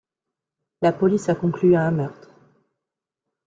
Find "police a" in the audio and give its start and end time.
0.93-1.35